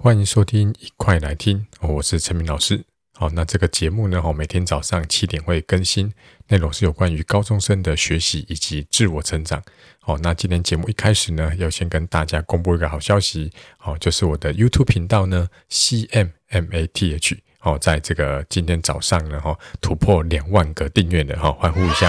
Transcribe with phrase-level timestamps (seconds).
[0.00, 2.84] 欢迎收听，一块来听，我是陈明老师。
[3.16, 6.12] 好，那这个节目呢，每天早上七点会更新，
[6.46, 9.60] 内容是有关于高中生的学习以及自我成长。
[10.00, 22.08] 好，那今天节目一开始呢，要先跟大家公布一个好消息，好，就是我的 YouTube 频道呢，CMMATH，好，在这个今天早上呢，哈，突破两万个订阅的，哈，欢呼一下。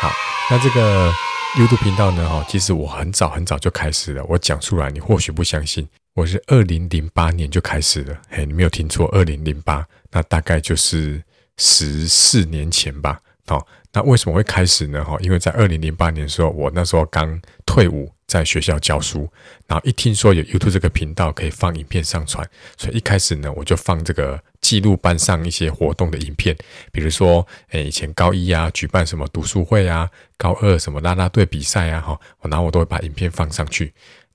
[0.00, 0.10] 好，
[0.50, 1.12] 那这个
[1.54, 5.88] YouTube 频道呢，哈，其实我很早很早就开始了，我讲出来，你或许不相信。
[6.14, 11.20] 我是二零零八年就开始了，嘿，你没有听错，二零零八，那大概就是
[11.56, 13.20] 十四年前吧。
[13.46, 15.04] 好，那为什么会开始呢？
[15.04, 19.28] 哈，因为在二零零八年的时候，我那时候刚退伍，在学校教书，
[19.66, 26.56] 然后一听说有 YouTube 这个频道可以放影片上传，所以一开始呢，我就放这个记录班上一些活动的影片，
[26.92, 30.08] 比如说，诶，以前高一啊，举办什么读书会啊，
[30.38, 33.92] 高二什么啦啦队比赛啊，哈，然后我都会把影片放上去。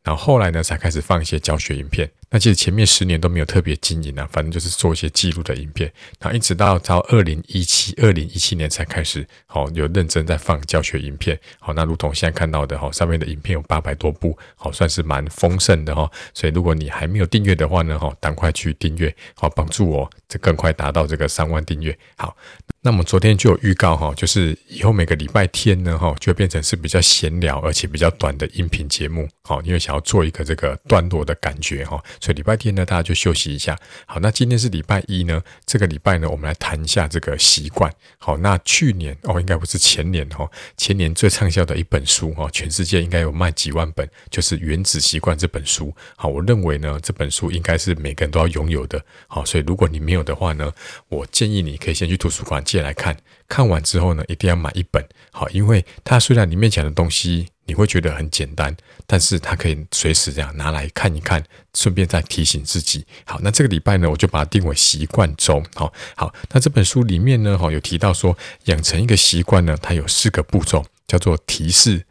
[0.09, 2.09] 然后后来呢，才开始放一些教学影片。
[2.30, 5.92] 那其实前面十年都没有特别经营啊，反正就是做一些记录的影片。
[6.20, 11.40] 然后一直到到二零一七，二零一七年才开始，好有认真在放教学影片。
[11.59, 16.09] 好，那如同现在看到的哈，上面的影片有八百多部，好算是蛮丰盛的哈。
[16.34, 21.98] 所以如果你还没有订阅的话呢，哈，赶快去订阅，好帮助我这更快达到这个三万订阅。
[22.16, 22.36] 好。
[22.81, 33.78] 那么昨天就有预告哈，就是以后每个礼拜天呢哈，就会变成是比较闲聊而且比较短的音频节目，好，因为想要做一个这个段落的感觉哈，所以礼拜天呢大家就休息一下。
[34.06, 37.92] 好，那今天是礼拜一呢，这个礼拜呢我们来谈一下这个习惯。
[38.20, 45.94] 好，那去年哦应该不是前年哦，前年最畅销的一本书哦，全世界应该有卖几万本，就是《原子习惯》这本书。
[46.16, 49.03] 好，我认为呢这本书应该是每个人都要拥有的。
[49.28, 50.72] 好，所以如果你没有的话呢，
[51.08, 52.64] 我建议你可以先去图书馆。
[52.70, 58.75] 借来看，看完之后呢，一定要买一本，好，因为它虽然里面讲的东西你会觉得很简单，
[59.06, 61.44] 但是它可以随时这样拿来看一看，
[61.75, 63.06] 顺便再提醒自己。
[63.25, 65.62] 好，那这个礼拜呢，我就把它定为习惯周。
[65.75, 72.03] 好，好，那这本书里面呢，哈，有提到说，养成一个习惯呢，它有四个步骤，叫做提示、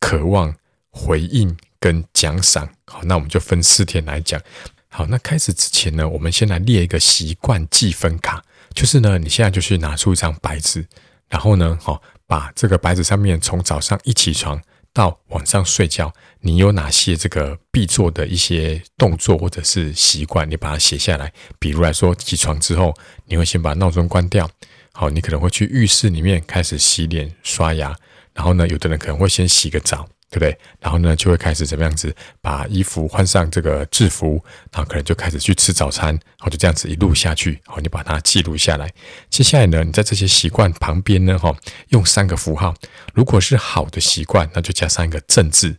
[0.00, 0.56] 渴望、
[0.88, 2.66] 回应跟奖赏。
[2.86, 4.40] 好，那我们就分四天来讲。
[4.88, 8.42] 好，那开始之前呢，我们先来列一个习惯记分卡。
[8.72, 10.86] 就是呢，你现在就去拿出一张白纸，
[11.28, 14.58] 然后呢，好，把这个白纸上面从早上一起床
[14.96, 21.30] 到晚上睡觉，你有哪些这个必做的一些动作或者是习惯，你把它写下来。
[21.58, 22.94] 比如来说，起床之后，
[23.26, 24.48] 你会先把闹钟关掉，
[24.94, 27.94] 好，你可能会去浴室里面开始洗脸刷牙，
[28.32, 30.08] 然后呢，有的人可能会先洗个澡。
[30.28, 30.58] 对不对？
[30.80, 34.42] 然后呢，就会开始怎么样子，把衣服换上这个制服，
[34.72, 38.92] 然后可能就开始去吃早餐，然后就这样子一路下去，好，你把它记录下来。
[39.30, 41.56] 接下来呢，你在这些习惯旁边呢，哈，
[41.90, 42.74] 用三个符号。
[43.14, 45.70] 如果是好的习惯，那就加上一个正字；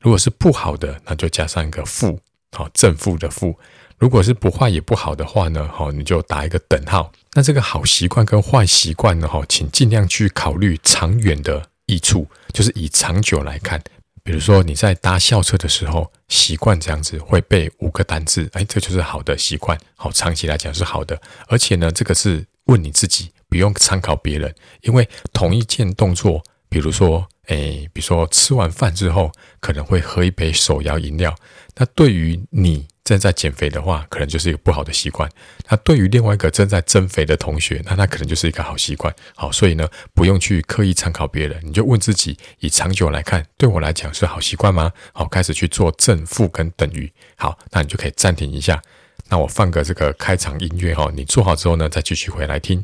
[0.00, 2.20] 如果是不好的，那就加上一个负，
[2.52, 3.58] 好，正负的负。
[3.98, 7.12] 如果是不坏也不好的话呢，好，你就打一个等号。
[7.34, 11.70] 那这个好习惯跟坏习惯呢，哈，请尽量去考虑长远的。
[11.86, 13.82] 益处就是以长久来看，
[14.22, 21.20] 比如说你在搭校车的时候，习惯这样子会背五个单字，哎，这就是好的习惯，好，长期来讲是好的。
[21.48, 31.34] 而且呢，这个是问你自己，不用参考别人，因为同一件动作，比如说，哎，比如说吃完饭之后可能会喝一杯手摇饮料，
[31.76, 32.86] 那对于你。
[33.04, 35.28] 正在减肥的话，可能就是一个不好的习惯。
[35.68, 39.14] 那对于另外一个正在增肥的同学，那他可能就是一个好习惯。
[39.36, 44.90] 好，所以呢，不用去刻意参考别人，你就问自己：以长久来看，对我来讲是好习惯吗？
[45.12, 47.12] 好，开始去做正负跟等于。
[47.36, 48.80] 好，那你就可以暂停一下。
[49.28, 52.82] 那我放个这个开场音乐哈，你做好之后呢，再继续回来听。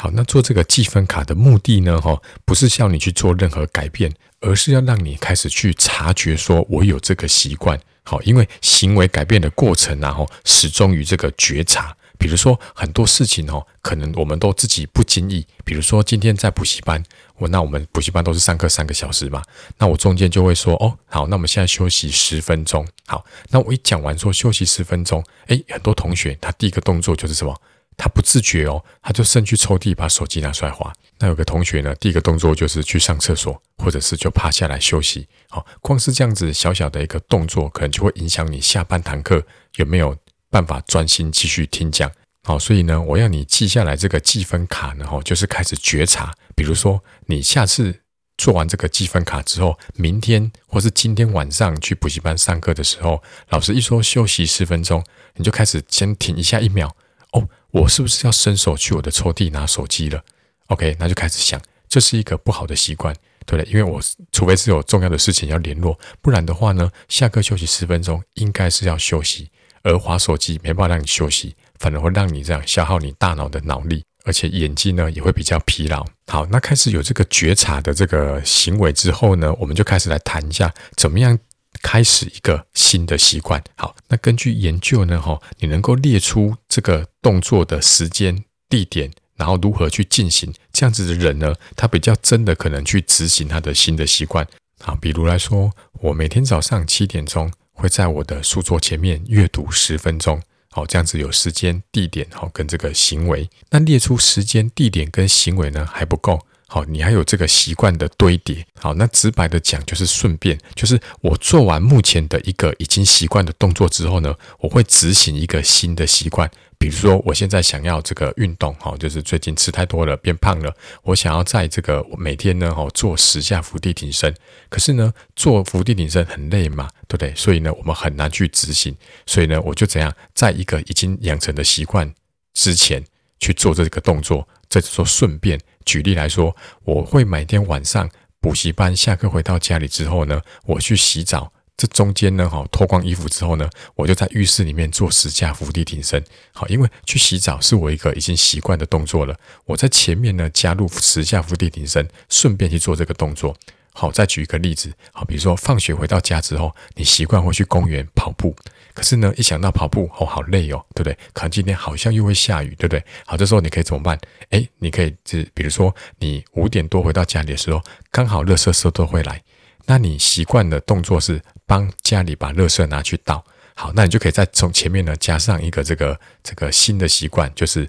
[0.00, 7.78] 好，那做这个记分卡的目的呢，哈，不是叫你去做任何改变，而是要让你开始去察觉，说我有这个习惯。
[8.04, 11.94] 好，因为行为改变的过程，然后始终于这个觉察。
[12.16, 15.44] 比如说很多事情哦，可能我们都自己不经意。
[15.64, 17.02] 比如说今天在补习班，
[17.36, 19.42] 我那我们补习班都是上课三个小时嘛，
[19.78, 22.86] 那我中间就会说，哦，好，那我们现在休息十分钟。
[23.06, 27.60] 好，那我一讲完说休息十分钟，诶，很多同学他第一个动作就是什么？
[27.98, 30.90] 他不自觉哦，他就伸去抽屉，把手机拿出来滑。
[31.18, 35.26] 那有个同学呢，第一个动作就是去上厕所，或者是就趴下来休息。
[35.50, 40.16] 好，光是这样子小小的一个动作，可能就会影响你下半堂课有没有
[40.48, 42.08] 办法专心继续听讲。
[42.44, 46.32] 好，所以呢，我要你记下来这个记分卡呢，哈，就是开始觉察。
[46.54, 48.02] 比如说，你下次
[48.36, 55.04] 做完这个记分卡之后，明天或是今天晚上去补习班上课的时候，老师一说休息十分钟，
[55.34, 56.94] 你就开始先停一下一秒。
[57.32, 57.48] 哦。
[57.72, 60.22] 我是不是要伸手去我的抽屉拿手机了
[60.66, 63.14] ？OK，那就开始想，这是一个不好的习惯。
[63.46, 63.72] 对不对？
[63.72, 63.98] 因为我
[64.30, 69.50] 除非是有重要的事情要联络，不然的话呢，下课休息十分钟应该是要休息，
[69.82, 76.04] 而滑手机没办法让你休息，反而会让你这样消耗你大脑的脑力，而且眼睛呢也会比较疲劳。
[76.26, 81.38] 好，那开始有这个觉察的这个行为之后呢，我们就开始来谈一下怎么样。
[81.82, 83.62] 开始一个新的习惯。
[83.76, 94.46] 好，那根据研究呢，哈，你能够列出这个动作的时间、地点，然后如何去进行，这样子的人呢，他比较真的可能去执行他的新的习惯。
[94.80, 100.40] 好，比如来说，我每天早上七点钟会在我的书桌前面阅读十分钟。
[100.70, 103.48] 好，这样子有时间、地点，好，跟这个行为。
[103.70, 106.40] 那列出时间、地点跟行为呢，还不够。
[106.70, 108.64] 好，你还有这个习惯的堆叠。
[108.78, 116.48] 好，那直白的讲就是顺便，就是我做完目前的一个已经习惯的动作之后呢，我会执行一个新的习惯。
[116.76, 120.72] 比如说，我现在想要这个运动，哈，就是最近吃太多了，变胖了。
[121.02, 124.32] 我想要在这个每天呢，哈，做十下伏地挺身。
[124.68, 127.34] 可是呢，做伏地挺身很累嘛，对不对？
[127.34, 128.94] 所以呢，我们很难去执行。
[129.26, 132.14] 所以呢，我就怎样，在一个已经养成的习惯
[132.54, 133.02] 之前
[133.38, 135.58] 去做这个动作，这就说顺便。
[135.84, 136.54] 举例来说，
[136.84, 138.08] 我会每天晚上
[138.40, 141.52] 补习班下课回到家里之后呢，我去洗澡。
[141.76, 146.20] 这中间呢，哈，脱光衣服之后呢，我就在浴室里面做十下伏地挺身。
[146.52, 149.38] 好，因为去洗澡是我一个已经习惯的动作了。
[149.64, 153.56] 我在前面呢加入十下伏地挺身，顺便去做这个动作。
[153.92, 158.56] 好，再举一个例子，好，比如说放学回到家之后，你习惯会去公园跑步。
[158.98, 161.16] 可是呢，一想到跑步，哦，好累哦，对不对？
[161.32, 163.04] 可能今天好像又会下雨，对不对？
[163.24, 164.18] 好，这时候你可以怎么办？
[164.50, 167.80] 诶，你可以，就比如说你五点多回到家里的时候，
[168.10, 169.40] 刚好垃圾车都会来，
[169.86, 173.44] 那你习惯的动作是帮家里把垃圾拿去倒。
[173.74, 177.88] 好，那你就可以再从前面呢加上一个这个这个新的习惯，就是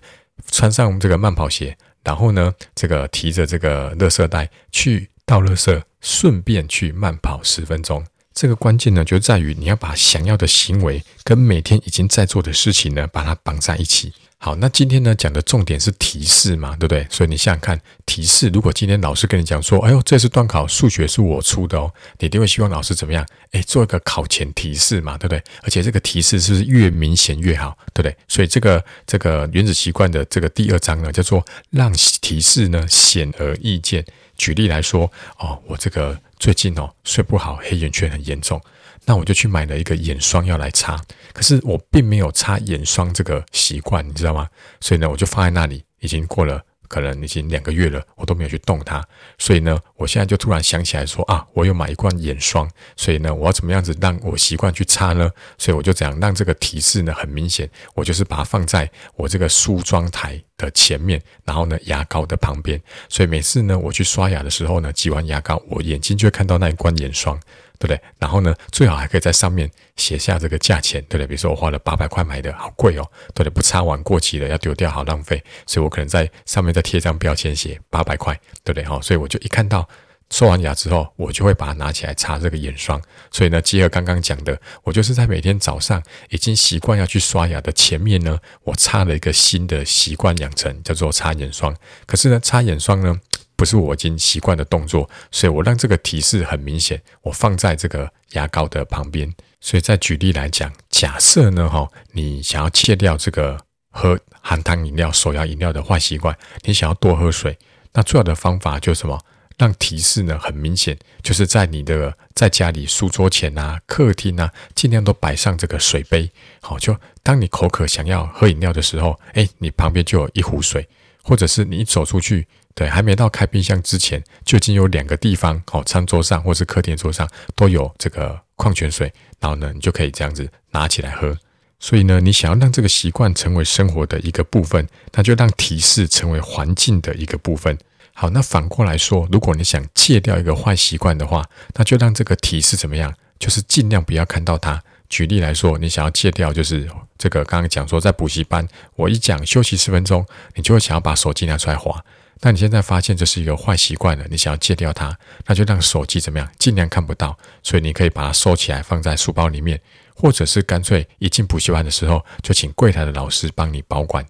[0.51, 8.05] 穿上这个慢跑鞋，然后呢，这个提着这个垃圾袋去倒垃圾，顺便去慢跑十分钟。
[8.39, 14.13] 这个关键呢，就在于你要把想要的行为跟每天已经在做的事情呢，把它绑在一起。
[14.41, 17.05] 好，那今天呢讲的重点是提示嘛，对不对？
[17.09, 23.27] 所以你想想看，提示如果今天老师跟你讲说，哎呦，这次段考数学是我出的哦，你一定会希望老师怎么样？
[23.51, 25.43] 哎，做一个考前提示嘛，对不对？
[25.63, 28.15] 而且这个提示是不是越明显越好，对不对？
[28.29, 31.91] 所以这个这个原子习惯的这个第二章呢，叫做让
[32.21, 34.05] 提示呢显而易见。
[34.37, 36.17] 举例来说，哦，我这个。
[36.39, 38.61] 最近哦睡不好，黑眼圈很严重，
[39.05, 40.99] 那我就去买了一个眼霜要来擦。
[41.33, 44.47] 可是我并没有擦眼霜这个习惯，你知道吗？
[44.79, 46.61] 所以呢，我就放在那里，已经过了。
[46.89, 48.99] 可能已经两个月了，我都没有去动它，
[49.37, 52.67] 所以呢，我现在就突然想起来说啊，我有买一罐眼霜，
[52.97, 55.29] 所以呢，我要怎么样子让我习惯去擦呢？
[55.59, 67.39] 所以我就这样让这个提示呢很明显，我就是把它放在我这个梳妆台的前面，然后呢牙膏的旁边，所以每次呢我去刷牙的时候呢，挤完牙膏，我眼睛就会看到那一罐眼霜。
[67.79, 68.01] 对不对？
[68.19, 71.27] 然后呢，最好还可以在上面写下这个价钱，对不对？
[71.27, 73.49] 比如说我花了八百块买的，好贵哦，对不对？
[73.49, 78.83] 不擦完过期了要丢掉，好浪费，所以我可能在上面再贴一张标签，写八百块，对不对？
[78.83, 79.87] 好，所以我就一看到
[80.29, 83.01] 刷完牙之后，我就会把它拿起来擦这个眼霜。
[83.31, 91.75] 所以呢，结合刚刚讲的，我就是在每天早上已经习惯要去刷牙的前面呢，我擦了一个新的习惯养成，叫做擦眼霜。
[92.05, 93.19] 可是呢，擦眼霜呢，
[93.59, 99.29] 不是我已经习惯的动作，所以我让这个提示很明显，我放在这个牙膏的旁边。
[99.59, 103.59] 所以再举例来讲，假设呢，哈，你想要戒掉这个
[103.91, 107.57] 喝含糖饮料、手摇饮料的坏习惯，你想要多喝水，
[107.91, 109.19] 那最好的方法就是什么？
[109.57, 116.31] 让提示呢很明显，就是在你的在家里书桌前啊、客厅啊，尽量都摆上这个水杯。
[116.61, 120.87] 好，就当你口渴想要喝饮料的时候，诶，你旁边就有一壶水，
[121.21, 122.47] 或者是你一走出去。
[122.79, 131.37] 对，还没到开冰箱之前，就已经有两个地方，哦，餐桌上或是客厅桌上都有这个矿泉水，然后呢，你就可以这样子拿起来喝。
[131.77, 137.77] 所以呢，你想要让这个习惯成为生活的一个部分，那就让提示成为环境的一个部分。
[138.13, 141.43] 好，那反过来说，如果你想戒掉一个坏习惯的话，
[141.73, 143.13] 那就让这个提示怎么样？
[143.39, 144.81] 就是尽量不要看到它。
[145.09, 152.01] 举例来说，你想要戒掉，就是这个刚刚讲说在补习班，我一讲休息十分钟，你就会想要把手机拿出来滑。
[152.41, 155.13] 那你现在发现这是一个坏习惯了，你想要戒掉它，
[155.45, 157.37] 那就让手机怎么样，尽量看不到。
[157.61, 159.79] 所以你可以把它收起来，放在书包里面，
[160.15, 164.25] 或者是干脆一进补习班的时候，就请柜台的老师帮你保管。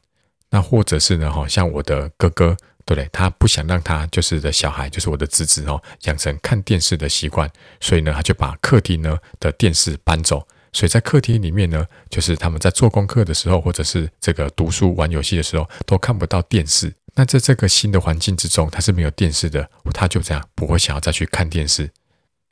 [0.50, 3.08] 那或者是呢，哈，像我的哥哥，对不对？
[3.12, 7.48] 他不想让他就是的小孩，就是我的侄子哦，养成看电视的习惯，
[7.80, 10.48] 所以呢，他就把客厅呢的电视搬走。
[10.72, 16.92] 所以在客厅里面呢，就是他们在做功课的时候，或者是这个读书、玩游戏的时候，都看不到电视。
[17.16, 21.90] 那在这个新的环境之中，他是没有电视的，他就这样不会想要再去看电视。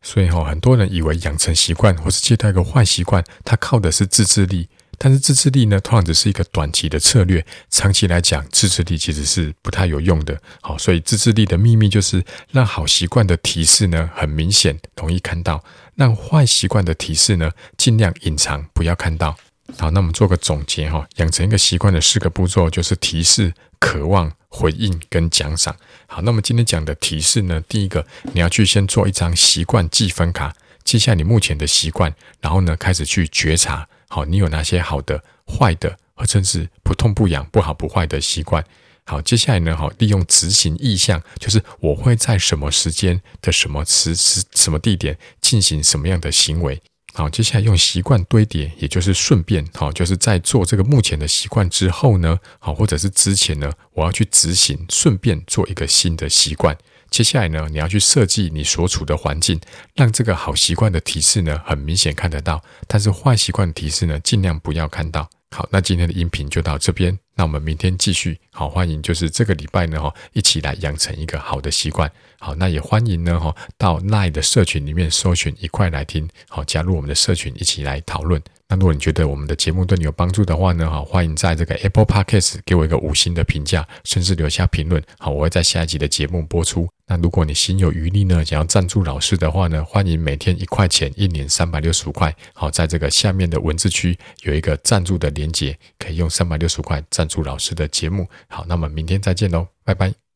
[0.01, 4.69] 所以哈，很多人以为养成习惯或是戒掉一个坏习惯，他靠的是自制力。
[4.99, 10.39] 但是自制力呢，通常只是一个短期的策略，长期来讲，自制力其实是不太有用的。
[10.61, 15.59] 好，所以自制力的秘密就是让好习惯的提示呢很明显，容易看到；
[15.93, 19.37] 让坏习惯的提示呢尽量隐藏，不要看到。
[19.77, 25.75] 好，那我们做个总结哈，养成一个习惯的四个步骤就是提示、渴望、回应跟奖赏。
[26.07, 33.87] 好，那么今天讲的提示呢，第一个你要去先做一张习惯记分卡，记下你目前的习惯，然后呢开始去觉察。
[34.07, 38.63] 好，你有哪些好的、坏的，或者是不痛不痒、不好不坏的习惯？
[39.03, 46.81] 好，接下来呢，好，利用执行意向，就是我会在什么时间的什么时时什么地点进行什么样的行为？
[47.17, 56.77] 好，接下来用习惯堆叠，也就是顺便，好，就是在做这个目前的习惯之后呢，好，或者是之前呢，我要去执行，顺便做一个新的习惯。
[57.09, 59.59] 接下来呢，你要去设计你所处的环境，
[59.95, 65.27] 让这个好习惯的提示呢，很明显看得到，但是坏习惯提示呢，尽量不要看到。
[65.49, 68.39] 好，那今天的音频就到这边，那我们明天继续。
[68.51, 72.11] 好，欢迎就是这个礼拜呢，哈，一起来养成一个好的习惯。
[72.39, 78.41] 好，那也欢迎呢，哈，到 LINE 的社群里面搜寻一块来听，好，加入我们的社群，一起来讨论。
[78.69, 85.01] 那如果你觉得我们的节目对你有帮助的话呢，好，欢迎在这个 Apple Podcast 给我一个五星的评价，甚至留下评论。
[85.17, 86.87] 好，我会在下一集的节目播出。
[87.07, 92.35] 那如果你心有余力呢，想要赞助老师的话呢，欢迎每天一块钱，一年三百六十五块。
[92.53, 98.27] 好，在这个下面的文字区有一个赞助的连结，可以用三百六十五块赞助老师的节目。
[98.49, 100.26] 好，那么明天再见喽，拜拜。